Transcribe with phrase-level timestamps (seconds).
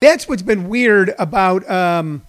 [0.00, 2.22] that's what's been weird about um,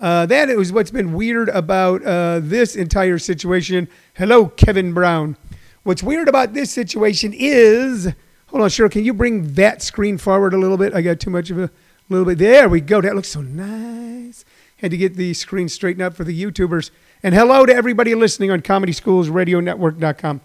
[0.00, 3.86] uh, that is what's been weird about uh, this entire situation.
[4.14, 5.36] Hello, Kevin Brown.
[5.84, 8.06] What's weird about this situation is,
[8.48, 10.92] hold on, Cheryl, can you bring that screen forward a little bit?
[10.94, 11.70] I got too much of a
[12.08, 12.38] little bit.
[12.38, 13.00] There we go.
[13.00, 14.44] That looks so nice.
[14.78, 16.90] Had to get the screen straightened up for the YouTubers.
[17.22, 20.40] And hello to everybody listening on ComedySchoolsRadioNetwork.com.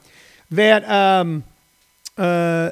[0.52, 1.44] That um,
[2.18, 2.72] uh,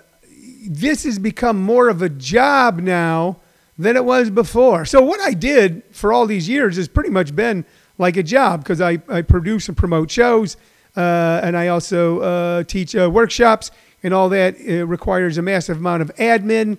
[0.68, 3.38] this has become more of a job now
[3.78, 4.86] than it was before.
[4.86, 7.66] So what I did for all these years has pretty much been
[7.98, 10.58] like a job because I, I produce and promote shows,
[10.96, 13.72] uh, and I also uh, teach uh, workshops,
[14.04, 14.56] and all that
[14.88, 16.78] requires a massive amount of admin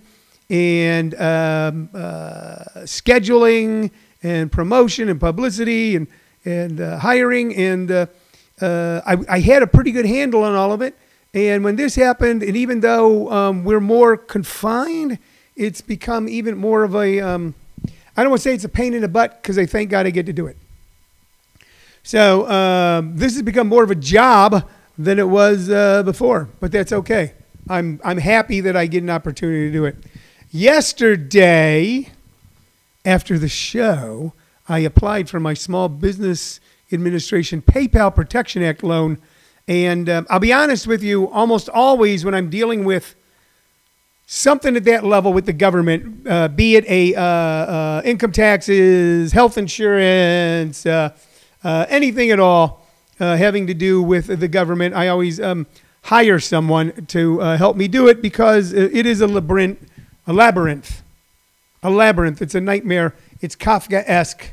[0.49, 3.91] and um, uh, scheduling
[4.23, 6.07] and promotion and publicity and
[6.45, 7.55] and uh, hiring.
[7.57, 8.07] And uh,
[8.63, 10.97] I, I had a pretty good handle on all of it.
[11.35, 15.19] And when this happened, and even though um, we're more confined
[15.57, 17.21] it's become even more of a.
[17.21, 17.55] Um,
[18.17, 20.07] I don't want to say it's a pain in the butt because I thank God
[20.07, 20.57] I get to do it.
[22.03, 26.71] So um, this has become more of a job than it was uh, before, but
[26.71, 27.33] that's okay.
[27.69, 29.97] I'm I'm happy that I get an opportunity to do it.
[30.53, 32.11] Yesterday,
[33.05, 34.35] after the show,
[34.69, 36.61] I applied for my Small Business
[36.93, 39.19] Administration Paycheck Protection Act loan,
[39.67, 41.29] and um, I'll be honest with you.
[41.31, 43.16] Almost always, when I'm dealing with
[44.27, 49.33] something at that level with the government, uh, be it a uh, uh, income taxes,
[49.33, 51.11] health insurance, uh,
[51.63, 52.87] uh, anything at all
[53.21, 54.95] uh, having to do with the government.
[54.95, 55.67] I always um,
[56.03, 59.89] hire someone to help me do it because it is a labyrinth,
[60.27, 61.03] a labyrinth,
[61.83, 62.43] a labyrinth.
[62.43, 63.15] It's a nightmare.
[63.41, 64.53] It's Kafka-esque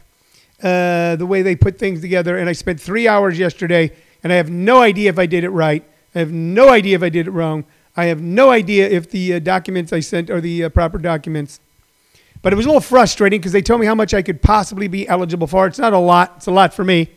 [0.60, 2.38] the way they put things together.
[2.38, 3.92] And I spent three hours yesterday,
[4.24, 5.84] and I have no idea if I did it right.
[6.16, 7.66] I have no idea if I did it wrong.
[7.96, 11.60] I have no idea if the uh, documents I sent are the uh, proper documents.
[12.42, 14.88] But it was a little frustrating because they told me how much I could possibly
[14.88, 15.68] be eligible for.
[15.68, 16.34] It's not a lot.
[16.38, 17.10] It's a lot for me,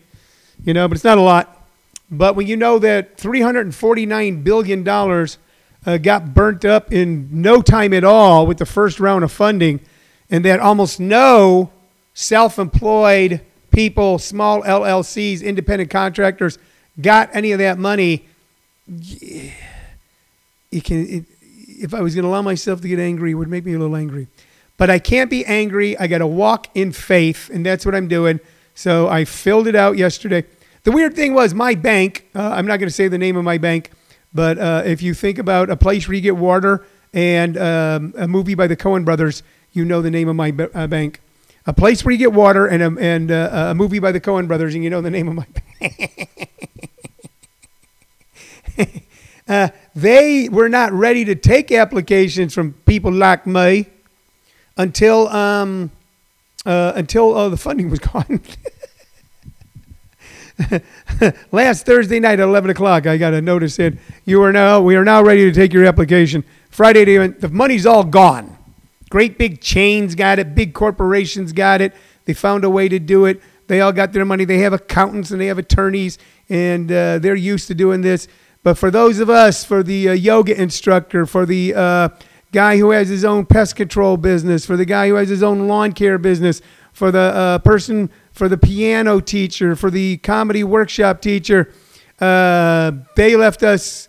[0.65, 1.67] you know, but it's not a lot.
[2.11, 8.05] But when you know that $349 billion uh, got burnt up in no time at
[8.05, 9.81] all with the first round of funding,
[10.31, 11.71] and that almost no
[12.15, 13.41] self employed
[13.71, 16.59] people, small LLCs, independent contractors
[17.01, 18.27] got any of that money.
[18.87, 19.53] Yeah
[20.71, 21.07] it can.
[21.07, 21.25] It,
[21.79, 23.79] if I was going to allow myself to get angry, it would make me a
[23.79, 24.29] little angry.
[24.77, 25.99] But I can't be angry.
[25.99, 28.41] I got to walk in faith, and that's what I'm doing.
[28.75, 30.45] So I filled it out yesterday.
[30.85, 32.29] The weird thing was my bank.
[32.35, 33.91] Uh, I'm not going to say the name of my bank,
[34.33, 38.29] but uh, if you think about a place where you get water and um, a
[38.29, 41.21] movie by the Coen Brothers, you know the name of my uh, bank.
[41.67, 44.47] A place where you get water and a, and uh, a movie by the Coen
[44.47, 45.47] Brothers, and you know the name of my
[45.81, 46.39] bank.
[49.49, 53.87] Uh, they were not ready to take applications from people like me
[54.77, 55.91] until um,
[56.65, 58.41] uh, until uh, the funding was gone.
[61.53, 63.99] Last Thursday night at 11 o'clock, I got a notice in.
[64.25, 66.45] You are now we are now ready to take your application.
[66.71, 68.57] Friday, the money's all gone.
[69.09, 70.55] Great big chains got it.
[70.55, 71.93] Big corporations got it.
[72.25, 73.41] They found a way to do it.
[73.69, 74.45] They all got their money.
[74.45, 76.19] They have accountants and they have attorneys,
[76.49, 78.27] and uh, they're used to doing this.
[78.67, 82.09] But for those of us, for the uh, yoga instructor, for the uh,
[82.51, 85.69] guy who has his own pest control business, for the guy who has his own
[85.69, 86.61] lawn care business,
[86.93, 91.73] for the uh, person, for the piano teacher, for the comedy workshop teacher,
[92.19, 94.09] uh, they left us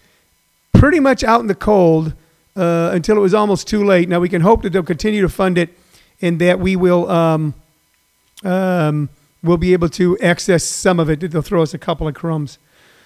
[0.74, 2.16] pretty much out in the cold
[2.56, 4.10] uh, until it was almost too late.
[4.10, 5.70] Now we can hope that they'll continue to fund it
[6.20, 7.08] and that we will.
[7.12, 7.54] Um,
[8.44, 9.10] um,
[9.44, 11.20] we'll be able to access some of it.
[11.20, 12.58] They'll throw us a couple of crumbs.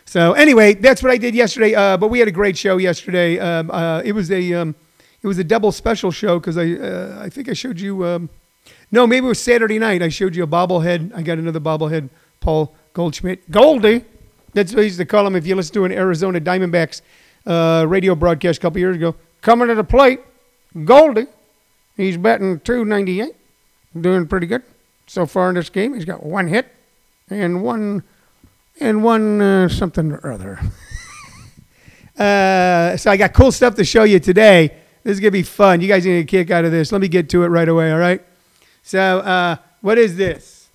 [0.05, 1.73] So anyway, that's what I did yesterday.
[1.75, 3.39] Uh, but we had a great show yesterday.
[3.39, 4.75] Um, uh, it was a um,
[5.21, 8.05] it was a double special show because I uh, I think I showed you.
[8.05, 8.29] Um,
[8.91, 10.01] no, maybe it was Saturday night.
[10.01, 11.13] I showed you a bobblehead.
[11.15, 14.03] I got another bobblehead, Paul Goldschmidt, Goldie.
[14.53, 15.35] That's what I used to call him.
[15.35, 17.01] If you listen to an Arizona Diamondbacks
[17.45, 20.19] uh, radio broadcast a couple years ago, coming to the plate,
[20.85, 21.27] Goldie.
[21.97, 23.35] He's batting 298,
[23.99, 24.63] doing pretty good
[25.07, 25.93] so far in this game.
[25.93, 26.67] He's got one hit
[27.29, 28.03] and one
[28.79, 30.59] and one uh, something or other.
[32.17, 34.75] uh, so I got cool stuff to show you today.
[35.03, 35.81] This is gonna be fun.
[35.81, 36.91] You guys need a kick out of this.
[36.91, 37.91] Let me get to it right away.
[37.91, 38.21] All right.
[38.83, 40.69] So uh, what is this?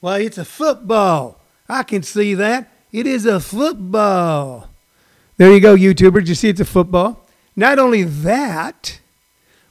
[0.00, 1.40] Well, it's a football.
[1.68, 2.70] I can see that.
[2.92, 4.68] It is a football.
[5.36, 6.26] There you go, YouTubers.
[6.26, 7.26] You see it's a football?
[7.56, 9.00] Not only that,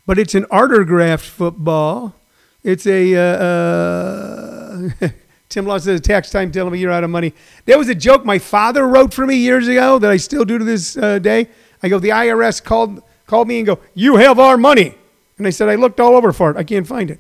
[0.05, 2.15] but it's an autographed football.
[2.63, 4.89] It's a uh, uh
[5.49, 7.33] Tim Law says, tax time telling me you're out of money.
[7.65, 10.59] There was a joke my father wrote for me years ago that I still do
[10.59, 11.49] to this uh, day.
[11.81, 14.93] I go, the IRS called, called me and go, you have our money.
[15.39, 16.57] And I said, I looked all over for it.
[16.57, 17.19] I can't find it.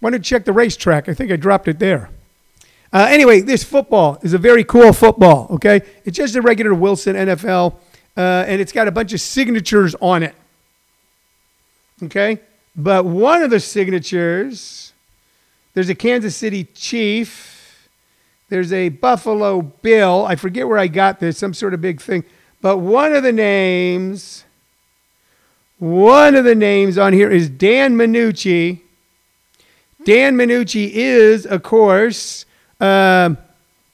[0.00, 1.08] Why don't you check the racetrack?
[1.08, 2.10] I think I dropped it there.
[2.92, 5.80] Uh, anyway, this football is a very cool football, okay?
[6.04, 7.76] It's just a regular Wilson NFL,
[8.16, 10.34] uh, and it's got a bunch of signatures on it,
[12.02, 12.40] okay?
[12.76, 14.92] But one of the signatures,
[15.72, 17.53] there's a Kansas City Chief,
[18.54, 20.24] there's a Buffalo Bill.
[20.26, 22.22] I forget where I got this, some sort of big thing.
[22.60, 24.44] But one of the names,
[25.80, 28.78] one of the names on here is Dan Manucci.
[30.04, 32.46] Dan Manucci is, of course,
[32.78, 33.38] um,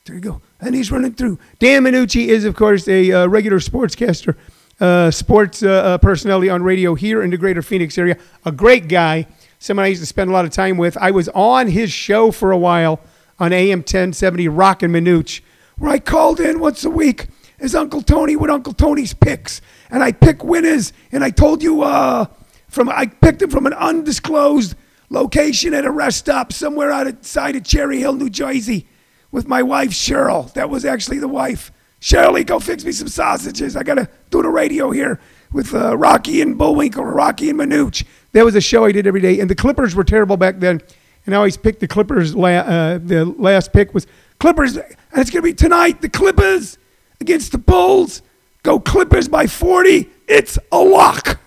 [0.05, 0.43] there you go.
[0.61, 1.39] And he's running through.
[1.59, 4.37] Dan Manucci is, of course, a uh, regular sportscaster,
[4.79, 8.19] uh, sports uh, uh, personality on radio here in the greater Phoenix area.
[8.45, 9.27] A great guy,
[9.59, 10.99] someone I used to spend a lot of time with.
[10.99, 13.01] I was on his show for a while
[13.41, 15.41] on AM 1070 Rockin' Manucci,
[15.79, 17.29] where I called in once a week
[17.59, 19.63] as Uncle Tony with Uncle Tony's picks.
[19.91, 22.27] And I pick winners, and I told you uh,
[22.69, 24.77] from I picked them from an undisclosed
[25.09, 28.87] location at a rest stop somewhere outside of Cherry Hill, New Jersey,
[29.33, 30.53] with my wife Cheryl.
[30.53, 31.73] That was actually the wife.
[31.99, 33.77] Shirley, go fix me some sausages.
[33.77, 35.21] I gotta do the radio here
[35.53, 38.05] with uh, Rocky and Bullwinkle, Rocky and Manucci.
[38.33, 40.81] That was a show I did every day, and the Clippers were terrible back then.
[41.27, 42.35] And I always picked the Clippers.
[42.35, 44.07] La- uh, the last pick was
[44.39, 46.01] Clippers, and it's gonna be tonight.
[46.01, 46.79] The Clippers
[47.21, 48.23] against the Bulls.
[48.63, 50.09] Go Clippers by 40.
[50.29, 51.41] It's a lock.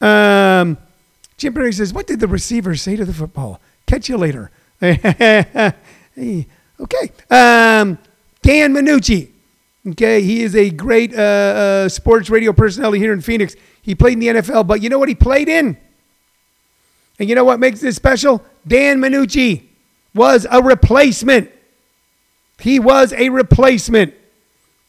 [0.00, 0.78] Um,
[1.36, 3.60] Jim Perry says, What did the receiver say to the football?
[3.86, 4.50] Catch you later.
[4.82, 5.74] okay.
[7.30, 7.98] Um,
[8.42, 9.30] Dan Manucci.
[9.86, 10.22] Okay.
[10.22, 13.54] He is a great uh, uh, sports radio personality here in Phoenix.
[13.82, 15.76] He played in the NFL, but you know what he played in?
[17.18, 18.44] And you know what makes this special?
[18.66, 19.64] Dan Manucci
[20.14, 21.50] was a replacement.
[22.58, 24.14] He was a replacement.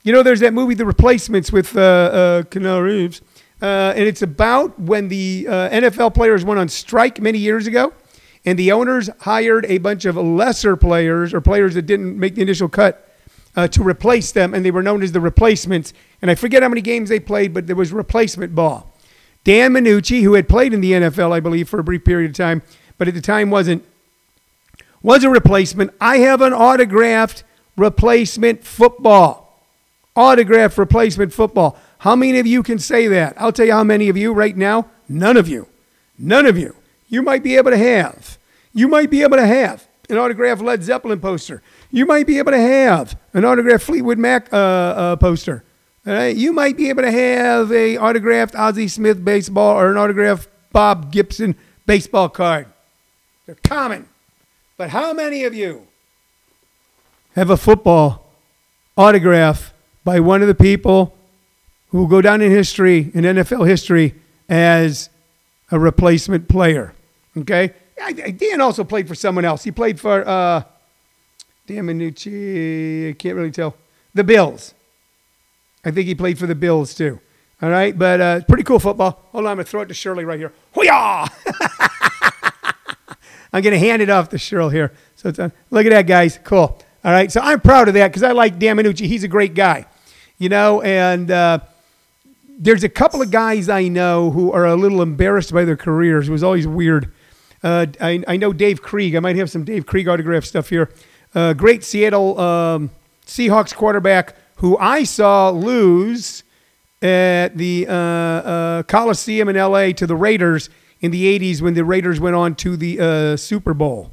[0.04, 3.22] You know, there's that movie, The Replacements, with uh, uh, Keanu Reeves,
[3.62, 7.94] uh, and it's about when the uh, NFL players went on strike many years ago,
[8.46, 12.42] and the owners hired a bunch of lesser players or players that didn't make the
[12.42, 13.10] initial cut
[13.56, 15.94] uh, to replace them, and they were known as the replacements.
[16.22, 18.93] And I forget how many games they played, but there was replacement ball.
[19.44, 22.38] Dan Manucci, who had played in the NFL, I believe, for a brief period of
[22.38, 22.62] time,
[22.98, 23.84] but at the time wasn't,
[25.02, 25.94] was a replacement.
[26.00, 27.44] I have an autographed
[27.76, 29.44] replacement football
[30.16, 31.78] Autographed replacement football.
[32.00, 33.34] How many of you can say that?
[33.38, 34.88] I'll tell you how many of you right now.
[35.10, 35.68] None of you.
[36.20, 36.76] None of you.
[37.10, 38.38] You might be able to have.
[38.74, 41.64] You might be able to have an autographed Led Zeppelin poster.
[41.90, 45.64] You might be able to have an autographed Fleetwood Mac uh, uh, poster.
[46.06, 51.12] You might be able to have a autographed Ozzie Smith baseball or an autographed Bob
[51.12, 51.56] Gibson
[51.86, 52.68] baseball card.
[53.46, 54.10] They're common.
[54.78, 55.88] But how many of you
[57.36, 58.26] have a football
[58.98, 59.74] autograph
[60.04, 61.16] by one of the people
[61.90, 64.16] who will go down in history, in NFL history,
[64.50, 65.10] as
[65.72, 66.94] a replacement player.
[67.38, 67.74] Okay?
[68.38, 69.64] Dan also played for someone else.
[69.64, 70.64] He played for, uh,
[71.68, 73.76] Dan Manucci, I can't really tell.
[74.14, 74.74] The Bills.
[75.86, 77.20] I think he played for the Bills too.
[77.62, 79.28] All right, but uh, pretty cool football.
[79.32, 80.52] Hold on, I'm to throw it to Shirley right here.
[80.74, 81.28] Hoo-yah!
[83.54, 84.92] I'm to hand it off to Shirley here.
[85.16, 86.40] So it's, uh, look at that, guys.
[86.44, 86.78] Cool.
[87.06, 89.06] All right, so I'm proud of that because I like Dan Manucci.
[89.06, 89.86] He's a great guy
[90.38, 91.60] you know, and uh,
[92.60, 96.28] there's a couple of guys I know who are a little embarrassed by their careers.
[96.28, 97.14] It was always weird.
[97.64, 99.16] Uh, I, I know Dave Krieg.
[99.16, 100.92] I might have some Dave Krieg autograph stuff here.
[101.34, 102.92] Uh, great Seattle um,
[103.26, 106.42] Seahawks quarterback who I saw lose
[107.02, 110.70] at the uh, uh, Coliseum in LA to the Raiders
[111.02, 114.12] in the 80s when the Raiders went on to the uh, Super Bowl.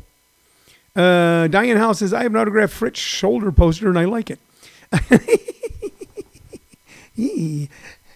[0.97, 4.41] Diane House says, I have an autographed Fritz shoulder poster and I like it.
[7.15, 7.69] Yee.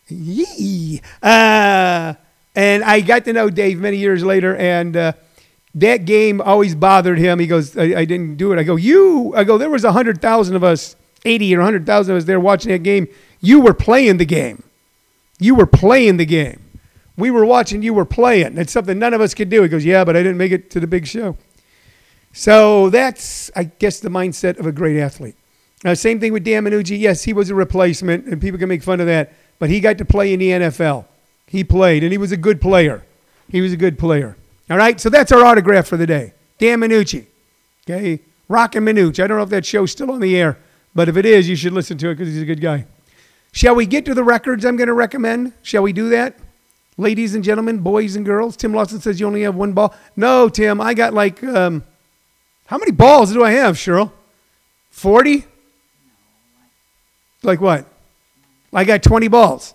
[0.08, 1.02] Yee.
[1.22, 2.14] Uh,
[2.56, 5.12] and I got to know Dave many years later, and uh,
[5.76, 7.38] that game always bothered him.
[7.38, 8.58] He goes, I, I, didn't do it.
[8.58, 12.24] I go, you, I go, there was 100,000 of us, 80 or 100,000 of us
[12.24, 13.08] there watching that game.
[13.40, 14.62] You were playing the game.
[15.38, 16.60] You were playing the game.
[17.16, 18.58] We were watching, you were playing.
[18.58, 19.62] It's something none of us could do.
[19.62, 21.36] He goes, yeah, but I didn't make it to the big show.
[22.32, 25.36] So that's, I guess, the mindset of a great athlete.
[25.84, 26.98] Now, same thing with Dan Manucci.
[26.98, 29.98] Yes, he was a replacement, and people can make fun of that, but he got
[29.98, 31.04] to play in the NFL.
[31.46, 33.04] He played, and he was a good player.
[33.48, 34.36] He was a good player.
[34.70, 36.32] All right, so that's our autograph for the day.
[36.58, 37.26] Dan Manucci.
[37.88, 39.22] Okay, Rockin' Manucci.
[39.22, 40.58] I don't know if that show's still on the air,
[40.94, 42.86] but if it is, you should listen to it because he's a good guy.
[43.52, 45.52] Shall we get to the records I'm going to recommend?
[45.62, 46.38] Shall we do that?
[46.96, 48.56] Ladies and gentlemen, boys and girls.
[48.56, 49.94] Tim Lawson says you only have one ball.
[50.16, 51.84] No, Tim, I got like, um,
[52.66, 54.12] how many balls do I have, Cheryl?
[54.90, 55.44] 40?
[57.42, 57.86] Like what?
[58.72, 59.74] I got 20 balls.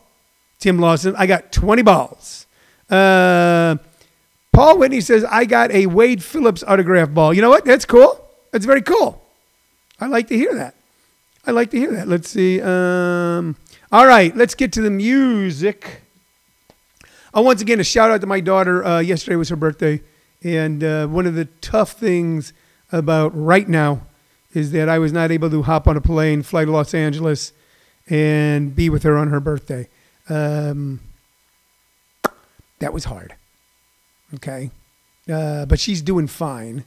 [0.59, 2.47] Tim Lawson, I got 20 balls.
[2.89, 3.77] Uh,
[4.51, 7.33] Paul Whitney says, I got a Wade Phillips autograph ball.
[7.33, 7.63] You know what?
[7.63, 8.25] That's cool.
[8.51, 9.23] That's very cool.
[10.01, 10.75] I like to hear that.
[11.50, 12.08] I like to hear that.
[12.08, 12.62] Let's see.
[12.62, 13.56] Um,
[13.91, 16.03] all right, let's get to the music.
[17.34, 18.86] Oh, once again, a shout out to my daughter.
[18.86, 20.00] Uh, yesterday was her birthday.
[20.44, 22.53] And uh, one of the tough things
[22.91, 24.01] about right now
[24.53, 27.51] is that I was not able to hop on a plane, fly to Los Angeles,
[28.08, 29.88] and be with her on her birthday.
[30.29, 31.00] Um,
[32.77, 33.34] that was hard.
[34.36, 34.70] Okay.
[35.27, 36.84] Uh, but she's doing fine.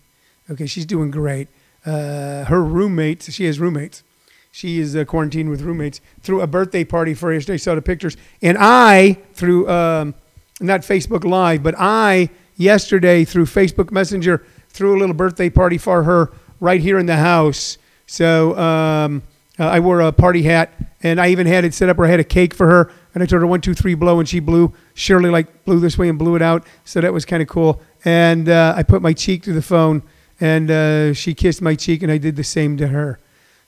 [0.49, 0.67] Okay.
[0.67, 1.49] She's doing great.
[1.85, 4.05] Uh, her roommates, she has roommates.
[4.53, 6.03] She is uh, quarantined with roommates.
[6.21, 7.57] Threw a birthday party for her yesterday.
[7.57, 8.19] Saw the pictures.
[8.43, 10.15] And I, through um,
[10.61, 16.03] not Facebook Live, but I yesterday through Facebook Messenger threw a little birthday party for
[16.03, 17.79] her right here in the house.
[18.07, 19.23] So um,
[19.59, 20.71] uh, I wore a party hat,
[21.03, 22.93] and I even had it set up where I had a cake for her.
[23.15, 24.75] And I told her one, two, three, blow, and she blew.
[24.93, 26.67] Shirley like blew this way and blew it out.
[26.85, 27.81] So that was kind of cool.
[28.05, 30.03] And uh, I put my cheek to the phone,
[30.41, 33.19] and uh, she kissed my cheek, and I did the same to her.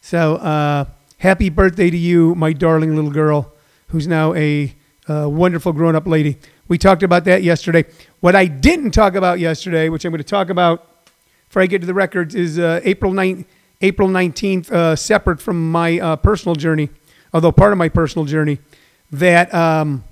[0.05, 0.85] So uh,
[1.17, 3.55] happy birthday to you, my darling little girl,
[3.89, 4.75] who's now a
[5.09, 6.37] uh, wonderful grown-up lady.
[6.69, 7.87] We talked about that yesterday.
[8.21, 11.07] What I didn't talk about yesterday, which I'm going to talk about
[11.49, 13.47] before I get to the records, is uh, April 9th,
[13.81, 16.91] April 19th, uh, separate from my uh, personal journey,
[17.33, 18.59] although part of my personal journey,
[19.11, 20.05] that um,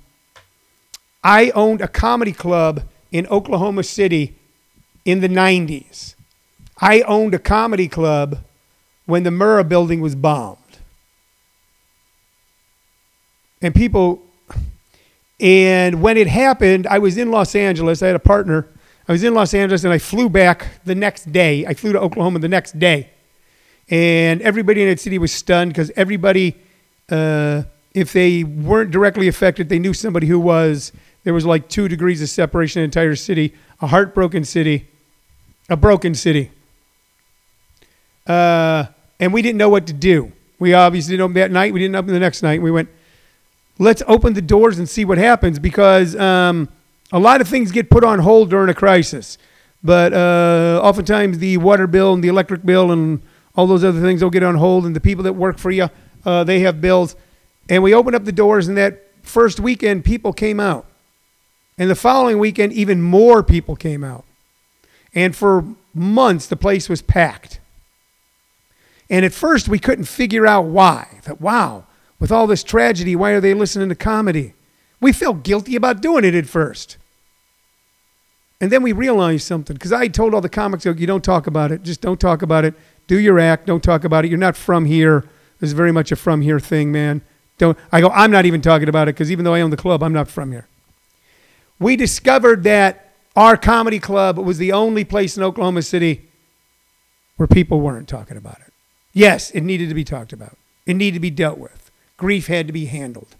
[1.23, 2.81] I owned a comedy club
[3.11, 4.39] in Oklahoma City
[5.05, 6.15] in the 90s.
[6.79, 8.39] I owned a comedy club
[9.05, 10.57] when the Murrah building was bombed.
[13.61, 14.21] And people
[15.43, 18.01] and when it happened, I was in Los Angeles.
[18.01, 18.67] I had a partner.
[19.07, 21.65] I was in Los Angeles and I flew back the next day.
[21.65, 23.09] I flew to Oklahoma the next day.
[23.89, 26.55] And everybody in that city was stunned because everybody,
[27.09, 30.93] uh, if they weren't directly affected, they knew somebody who was.
[31.25, 34.87] There was like two degrees of separation in the entire city, a heartbroken city,
[35.69, 36.51] a broken city.
[38.27, 38.85] Uh,
[39.19, 40.31] and we didn't know what to do.
[40.59, 41.73] We obviously didn't open that night.
[41.73, 42.61] We didn't open the next night.
[42.61, 42.89] We went,
[43.79, 46.69] let's open the doors and see what happens because um,
[47.11, 49.37] a lot of things get put on hold during a crisis.
[49.83, 53.21] But uh, oftentimes the water bill and the electric bill and
[53.55, 55.89] all those other things will get on hold, and the people that work for you,
[56.25, 57.15] uh, they have bills.
[57.69, 60.85] And we opened up the doors, and that first weekend, people came out.
[61.77, 64.25] And the following weekend, even more people came out.
[65.13, 67.59] And for months, the place was packed.
[69.09, 71.19] And at first, we couldn't figure out why.
[71.25, 71.85] That, wow,
[72.19, 74.53] with all this tragedy, why are they listening to comedy?
[75.01, 76.97] We felt guilty about doing it at first.
[78.61, 81.71] And then we realized something because I told all the comics, you don't talk about
[81.71, 81.83] it.
[81.83, 82.73] Just don't talk about it.
[83.07, 83.65] Do your act.
[83.65, 84.29] Don't talk about it.
[84.29, 85.25] You're not from here.
[85.59, 87.21] This is very much a from here thing, man.
[87.57, 87.77] Don't.
[87.91, 88.09] I go.
[88.09, 90.29] I'm not even talking about it because even though I own the club, I'm not
[90.29, 90.67] from here.
[91.79, 96.29] We discovered that our comedy club was the only place in Oklahoma City
[97.37, 98.72] where people weren't talking about it.
[99.13, 100.57] Yes, it needed to be talked about.
[100.85, 101.83] It needed to be dealt with
[102.23, 103.35] grief had to be handled.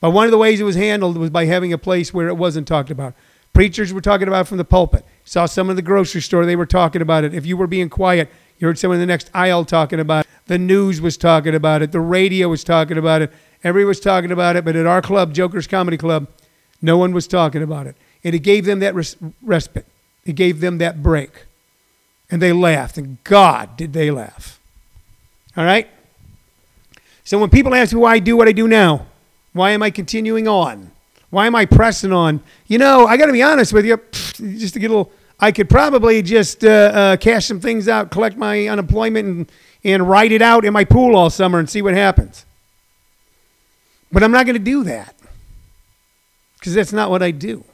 [0.00, 2.36] But one of the ways it was handled was by having a place where it
[2.36, 3.14] wasn't talked about.
[3.52, 5.04] Preachers were talking about it from the pulpit.
[5.24, 7.32] Saw someone in the grocery store, they were talking about it.
[7.32, 8.28] If you were being quiet,
[8.58, 10.30] you heard someone in the next aisle talking about it.
[10.46, 11.92] The news was talking about it.
[11.92, 13.32] The radio was talking about it.
[13.62, 14.64] Everybody was talking about it.
[14.64, 16.26] But at our club, Joker's Comedy Club,
[16.82, 17.94] no one was talking about it.
[18.24, 19.86] And it gave them that res- respite.
[20.26, 21.46] It gave them that break.
[22.30, 22.98] And they laughed.
[22.98, 24.58] And God, did they laugh.
[25.56, 25.88] All right?
[27.24, 29.06] So when people ask me why I do what I do now,
[29.52, 30.90] why am I continuing on?
[31.30, 32.42] Why am I pressing on?
[32.66, 34.00] You know, I got to be honest with you.
[34.12, 38.10] Just to get a little, I could probably just uh, uh, cash some things out,
[38.10, 39.52] collect my unemployment, and,
[39.84, 42.44] and ride it out in my pool all summer and see what happens.
[44.12, 45.14] But I'm not going to do that
[46.58, 47.64] because that's not what I do.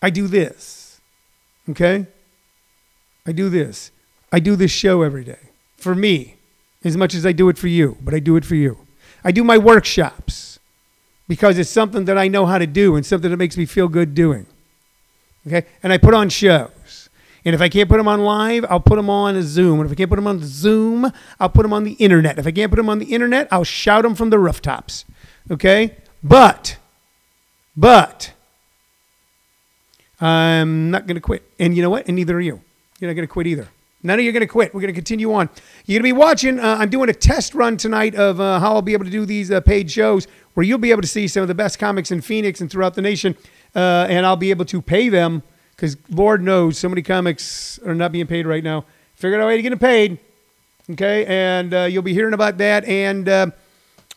[0.00, 1.00] I do this.
[1.70, 2.06] Okay?
[3.24, 3.92] I do this.
[4.32, 5.51] I do this show every day
[5.82, 6.36] for me
[6.84, 8.78] as much as I do it for you, but I do it for you.
[9.24, 10.58] I do my workshops
[11.28, 13.88] because it's something that I know how to do and something that makes me feel
[13.88, 14.46] good doing.
[15.46, 15.66] Okay?
[15.82, 17.08] And I put on shows.
[17.44, 19.80] And if I can't put them on live, I'll put them on Zoom.
[19.80, 21.10] And if I can't put them on Zoom,
[21.40, 22.38] I'll put them on the internet.
[22.38, 25.04] If I can't put them on the internet, I'll shout them from the rooftops.
[25.50, 25.96] Okay?
[26.22, 26.76] But,
[27.76, 28.32] but,
[30.20, 31.42] I'm not going to quit.
[31.58, 32.06] And you know what?
[32.06, 32.60] And neither are you.
[33.00, 33.68] You're not going to quit either.
[34.02, 34.74] None of you are going to quit.
[34.74, 35.48] We're going to continue on.
[35.86, 36.58] You're going to be watching.
[36.58, 39.24] Uh, I'm doing a test run tonight of uh, how I'll be able to do
[39.24, 42.10] these uh, paid shows where you'll be able to see some of the best comics
[42.10, 43.36] in Phoenix and throughout the nation.
[43.76, 47.94] Uh, and I'll be able to pay them because Lord knows so many comics are
[47.94, 48.84] not being paid right now.
[49.14, 50.18] Figure out a way to get them paid.
[50.90, 51.24] Okay.
[51.26, 52.84] And uh, you'll be hearing about that.
[52.84, 53.46] And uh,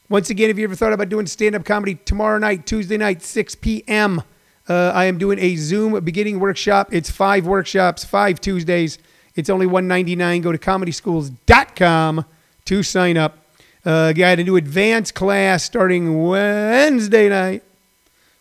[0.09, 3.21] once again, if you ever thought about doing stand up comedy tomorrow night, Tuesday night,
[3.21, 4.23] 6 p.m.,
[4.67, 6.91] I am doing a Zoom beginning workshop.
[6.91, 8.97] It's five workshops, five Tuesdays.
[9.35, 10.41] It's only 199.
[10.41, 12.25] Go to comedyschools.com
[12.65, 13.37] to sign up.
[13.85, 17.63] Uh, got a new advanced class starting Wednesday night.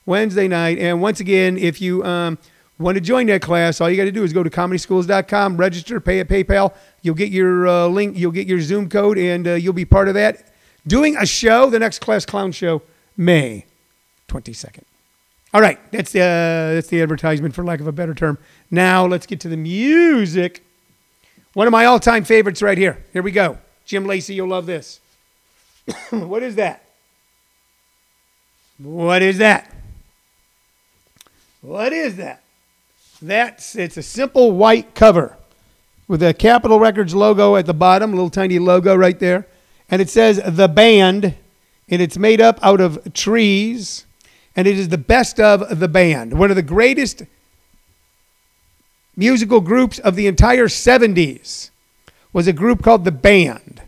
[0.06, 0.78] Wednesday night.
[0.78, 2.38] And once again, if you um,
[2.78, 6.00] want to join that class, all you got to do is go to comedyschools.com, register,
[6.00, 6.74] pay at PayPal.
[7.02, 10.08] You'll get your uh, link, you'll get your Zoom code, and uh, you'll be part
[10.08, 10.50] of that.
[10.86, 12.82] Doing a show, the next class clown show,
[13.16, 13.66] May
[14.28, 14.82] 22nd.
[15.52, 18.38] All right, that's uh, that's the advertisement, for lack of a better term.
[18.72, 20.63] Now let's get to the music.
[21.54, 23.02] One of my all-time favorites, right here.
[23.12, 23.58] Here we go.
[23.84, 25.00] Jim Lacey, you'll love this.
[26.10, 26.84] what is that?
[28.78, 29.72] What is that?
[31.62, 32.42] What is that?
[33.22, 35.36] That's it's a simple white cover
[36.08, 39.46] with a Capitol Records logo at the bottom, a little tiny logo right there,
[39.88, 41.34] and it says the band,
[41.88, 44.04] and it's made up out of trees
[44.56, 46.38] and it is the best of the band.
[46.38, 47.22] One of the greatest
[49.16, 51.70] musical groups of the entire 70s
[52.32, 53.82] was a group called The Band.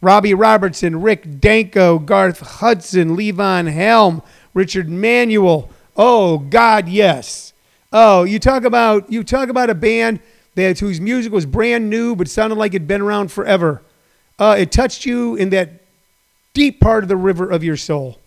[0.00, 4.20] Robbie Robertson, Rick Danko, Garth Hudson, Levon Helm,
[4.52, 5.70] Richard Manuel.
[5.96, 7.52] Oh God, yes.
[7.92, 10.18] Oh, you talk about you talk about a band
[10.56, 13.82] that whose music was brand new but sounded like it'd been around forever.
[14.38, 15.70] Uh, it touched you in that
[16.52, 18.18] deep part of the river of your soul.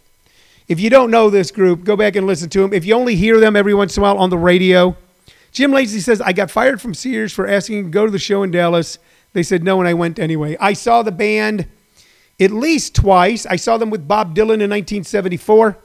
[0.67, 2.73] If you don't know this group, go back and listen to them.
[2.73, 4.95] If you only hear them every once in a while on the radio,
[5.55, 8.43] Jim Lacey says, I got fired from Sears for asking to go to the show
[8.43, 8.99] in Dallas.
[9.31, 10.57] They said no, and I went anyway.
[10.59, 11.65] I saw the band
[12.41, 13.45] at least twice.
[13.45, 15.77] I saw them with Bob Dylan in 1974.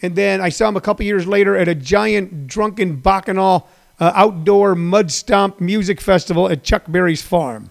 [0.00, 3.68] And then I saw them a couple years later at a giant drunken bacchanal
[4.00, 7.70] uh, outdoor mud stomp music festival at Chuck Berry's farm.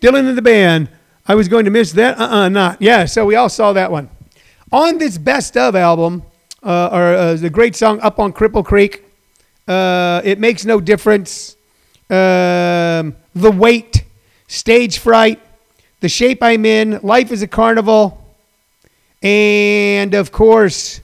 [0.00, 0.90] Dylan and the band,
[1.26, 2.20] I was going to miss that?
[2.20, 2.80] Uh uh not.
[2.80, 4.10] Yeah, so we all saw that one.
[4.70, 6.22] On this best of album,
[6.62, 9.04] uh, or uh, the great song Up on Cripple Creek,
[9.68, 11.56] uh, It Makes No Difference,
[12.10, 14.04] um, The Weight,
[14.48, 15.40] Stage Fright,
[16.00, 18.18] The Shape I'm In, Life is a Carnival,
[19.22, 21.00] and of course,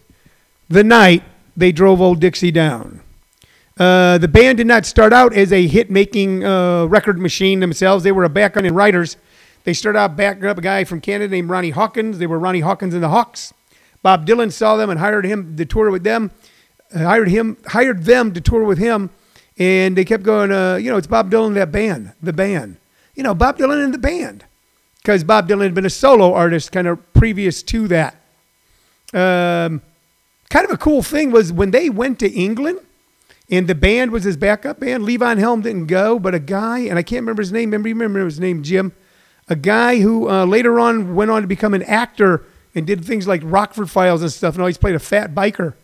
[0.69, 1.23] The Night
[1.57, 3.01] They Drove Old Dixie Down.
[3.79, 8.03] Uh, the band did not start out as a hit making uh, record machine themselves.
[8.03, 9.17] They were a background in writers.
[9.63, 12.19] They started out backing up a guy from Canada named Ronnie Hawkins.
[12.19, 13.55] They were Ronnie Hawkins and the Hawks.
[14.03, 16.33] Bob Dylan saw them and hired him to tour with them.
[16.95, 19.11] Uh, hired him, hired them to tour with him,
[19.59, 20.51] and they kept going.
[20.51, 22.79] Uh, you know, it's Bob Dylan that band, the band.
[23.15, 24.45] You know, Bob Dylan and the band,
[25.03, 28.15] because Bob Dylan had been a solo artist kind of previous to that.
[29.13, 29.83] Um,
[30.49, 32.81] kind of a cool thing was when they went to England,
[33.51, 35.05] and the band was his backup band.
[35.05, 37.71] Levon Helm didn't go, but a guy, and I can't remember his name.
[37.71, 38.93] Remember, remember his name, Jim.
[39.49, 43.27] A guy who uh, later on went on to become an actor and did things
[43.27, 45.75] like Rockford Files and stuff, and always played a fat biker.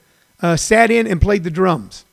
[0.41, 2.05] Uh, sat in and played the drums.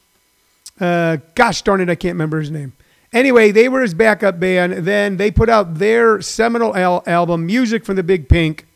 [0.79, 2.73] Uh, gosh darn it, I can't remember his name.
[3.13, 4.85] Anyway, they were his backup band.
[4.85, 8.67] Then they put out their seminal al- album, Music from the Big Pink.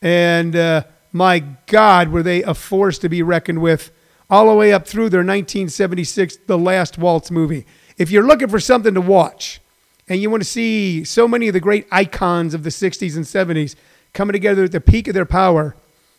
[0.00, 3.90] And uh, my God, were they a force to be reckoned with
[4.30, 7.66] all the way up through their 1976 The Last Waltz movie.
[7.98, 9.60] If you're looking for something to watch
[10.08, 13.24] and you want to see so many of the great icons of the 60s and
[13.24, 13.74] 70s,
[14.12, 15.76] coming together at the peak of their power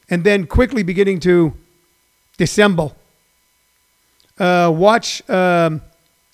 [0.10, 1.54] and then quickly beginning to
[2.38, 2.96] dissemble.
[4.38, 5.82] Uh, watch um,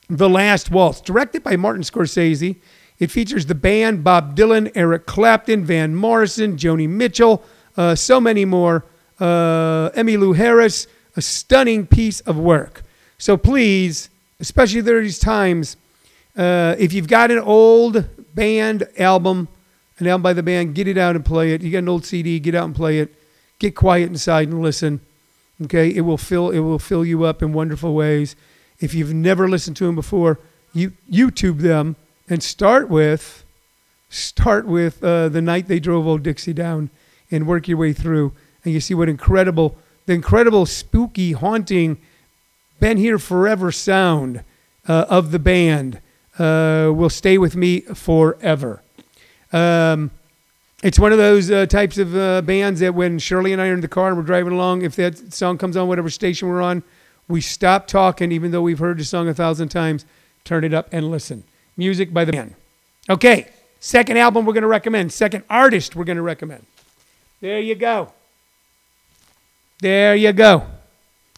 [0.10, 2.58] The Last Waltz, directed by Martin Scorsese.
[3.00, 7.44] It features the band Bob Dylan, Eric Clapton, Van Morrison, Joni Mitchell,
[7.78, 8.86] uh, so many more.
[9.20, 12.84] Uh, Emmylou Harris, a stunning piece of work.
[13.18, 14.10] So please,
[14.40, 15.78] especially these times,
[16.36, 19.48] uh, if you've got an old band album,
[20.00, 21.62] an album by the band, get it out and play it.
[21.62, 23.14] You got an old CD, get out and play it.
[23.60, 25.02] Get quiet inside and listen.
[25.64, 28.36] Okay, it will fill it will fill you up in wonderful ways.
[28.80, 30.40] If you've never listened to them before,
[30.74, 31.96] you YouTube them
[32.28, 33.44] and start with
[34.10, 36.90] start with uh, the night they drove old Dixie down
[37.30, 38.34] and work your way through,
[38.66, 41.98] and you see what incredible the incredible spooky haunting
[42.80, 44.44] been here forever sound
[44.88, 46.02] uh, of the band
[46.40, 48.82] uh, will stay with me forever.
[49.54, 50.10] Um,
[50.84, 53.74] it's one of those uh, types of uh, bands that when Shirley and I are
[53.74, 56.62] in the car and we're driving along, if that song comes on, whatever station we're
[56.62, 56.82] on,
[57.28, 60.06] we stop talking, even though we've heard the song a thousand times,
[60.44, 61.44] turn it up and listen.
[61.78, 62.56] Music by the band.
[63.10, 63.48] Okay,
[63.80, 66.66] second album we're going to recommend, second artist we're going to recommend.
[67.42, 68.12] There you go.
[69.82, 70.66] There you go.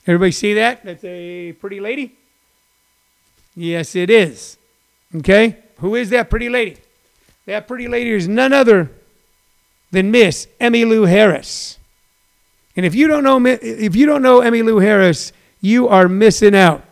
[0.08, 0.84] Everybody see that?
[0.84, 2.16] That's a pretty lady?
[3.56, 4.58] Yes, it is.
[5.16, 6.78] Okay, who is that pretty lady?
[7.46, 8.90] That pretty lady is none other
[9.94, 11.78] than Miss Emmylou Harris.
[12.76, 16.84] And if you don't know if you don't know Emmylou Harris, you are missing out.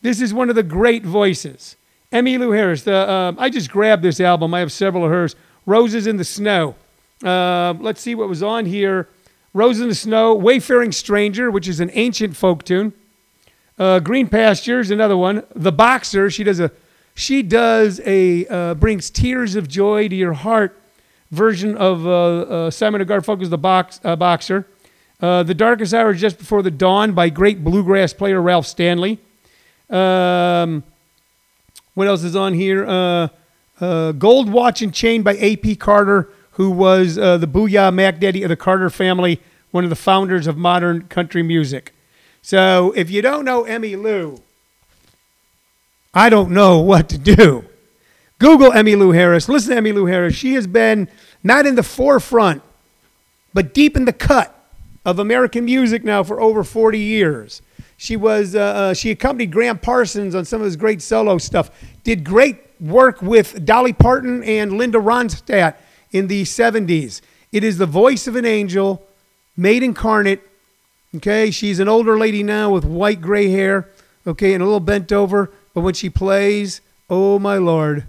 [0.00, 1.74] This is one of the great voices.
[2.12, 2.84] Emmylou Harris.
[2.84, 4.54] The, uh, I just grabbed this album.
[4.54, 5.34] I have several of hers.
[5.66, 6.76] Roses in the Snow.
[7.24, 9.08] Uh, let's see what was on here.
[9.52, 12.92] Roses in the Snow, Wayfaring Stranger, which is an ancient folk tune.
[13.76, 15.42] Uh, Green Pastures, another one.
[15.56, 16.70] The Boxer, she does a
[17.16, 20.80] she does a uh, brings tears of joy to your heart
[21.36, 24.66] version of uh, uh, Simon and Garfunkel's The Box, uh, Boxer.
[25.20, 29.18] Uh, the Darkest Hour Just Before the Dawn by great bluegrass player Ralph Stanley.
[29.88, 30.82] Um,
[31.94, 32.84] what else is on here?
[32.86, 33.28] Uh,
[33.80, 35.76] uh, Gold Watch and Chain by A.P.
[35.76, 40.46] Carter, who was the Booyah Mac Daddy of the Carter family, one of the founders
[40.46, 41.94] of modern country music.
[42.42, 44.40] So if you don't know Emmylou,
[46.12, 47.64] I don't know what to do.
[48.38, 49.48] Google Emmylou Harris.
[49.48, 50.34] Listen to Emmylou Harris.
[50.34, 51.08] She has been
[51.42, 52.62] not in the forefront,
[53.54, 54.52] but deep in the cut
[55.04, 57.62] of American music now for over 40 years.
[57.96, 61.70] She was uh, uh, she accompanied Gram Parsons on some of his great solo stuff.
[62.04, 65.76] Did great work with Dolly Parton and Linda Ronstadt
[66.12, 67.22] in the 70s.
[67.52, 69.06] It is the voice of an angel,
[69.56, 70.42] made incarnate.
[71.14, 73.88] Okay, she's an older lady now with white gray hair.
[74.26, 75.50] Okay, and a little bent over.
[75.72, 78.04] But when she plays, oh my lord,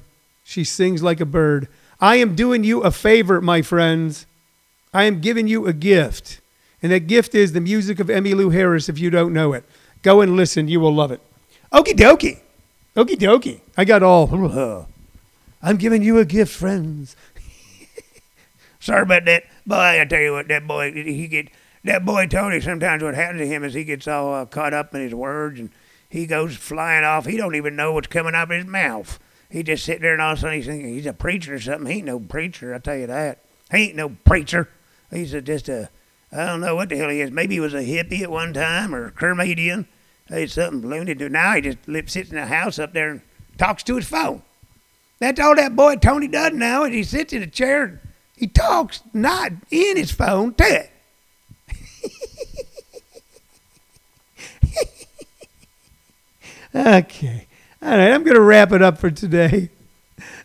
[0.47, 1.67] she sings like a bird.
[1.99, 4.25] I am doing you a favor, my friends.
[4.93, 6.39] I am giving you a gift.
[6.81, 9.65] And that gift is the music of Emmylou Harris if you don't know it.
[10.03, 10.69] Go and listen.
[10.69, 11.19] You will love it.
[11.73, 12.39] Okie dokie.
[12.95, 13.59] Okie dokie.
[13.75, 14.87] I got all.
[15.61, 17.17] I'm giving you a gift, friends.
[18.79, 19.43] Sorry about that.
[19.65, 21.49] Boy, I tell you what, that boy, he get
[21.83, 22.61] that boy Tony.
[22.61, 25.59] Sometimes what happens to him is he gets all uh, caught up in his words
[25.59, 25.71] and
[26.09, 27.25] he goes flying off.
[27.25, 29.19] He don't even know what's coming out of his mouth.
[29.49, 31.59] He just sit there and all of a sudden he's thinking he's a preacher or
[31.59, 31.87] something.
[31.87, 33.43] He ain't no preacher, I tell you that.
[33.71, 34.69] He ain't no preacher.
[35.09, 35.89] He's a, just a
[36.31, 37.31] I don't know what the hell he is.
[37.31, 39.87] Maybe he was a hippie at one time or a Kermadian.
[40.27, 41.55] Hey, something ballooned to now.
[41.55, 41.77] He just
[42.11, 43.21] sits in the house up there and
[43.57, 44.43] talks to his phone.
[45.19, 46.83] That's all that boy Tony does now.
[46.83, 47.99] Is he sits in a chair and
[48.35, 50.91] he talks not in his phone to it.
[56.75, 57.47] okay.
[57.79, 59.69] All right, I'm going to wrap it up for today.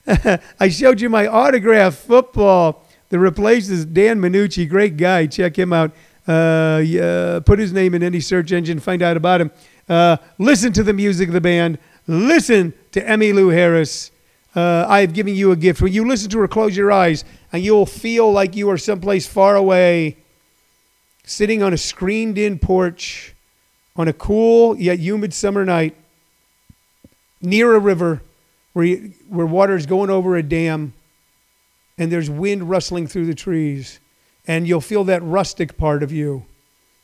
[0.60, 4.68] I showed you my autograph football that replaces Dan Manucci.
[4.68, 5.26] Great guy.
[5.26, 5.92] Check him out.
[6.28, 9.50] Uh, put his name in any search engine, find out about him.
[9.88, 11.78] Uh, listen to the music of the band.
[12.06, 14.10] Listen to Emmylou Harris.
[14.54, 15.80] Uh, I have given you a gift.
[15.80, 19.26] When you listen to her, close your eyes, and you'll feel like you are someplace
[19.26, 20.18] far away,
[21.24, 23.34] sitting on a screened in porch
[23.96, 25.96] on a cool yet humid summer night
[27.42, 28.22] near a river
[28.72, 30.94] where, you, where water is going over a dam
[31.98, 34.00] and there's wind rustling through the trees.
[34.46, 36.46] And you'll feel that rustic part of you,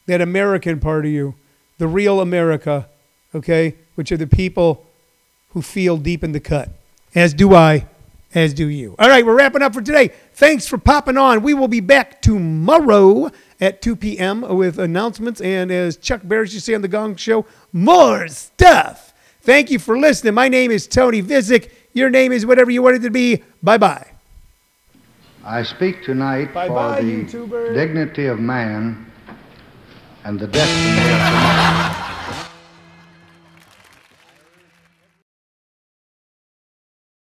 [0.07, 1.35] that American part of you
[1.79, 2.89] the real America,
[3.35, 4.85] okay, which are the people
[5.51, 6.71] who feel deep in the cut,
[7.15, 7.87] as do I,
[8.35, 8.95] as do you.
[8.99, 10.09] All right, we're wrapping up for today.
[10.35, 11.43] Thanks for popping on.
[11.43, 14.43] We will be back tomorrow at 2 p.m.
[14.43, 19.15] with announcements and, as Chuck Barris used to say on The Gong Show, more stuff.
[19.43, 20.35] Thank you for listening.
[20.35, 21.71] My name is Tony Visick.
[21.95, 23.43] Your name is whatever you want it to be.
[23.63, 24.07] Bye bye.
[25.45, 27.75] I speak tonight Bye-bye, for the YouTuber.
[27.75, 29.07] dignity of man
[30.25, 32.05] and the destiny of tomorrow.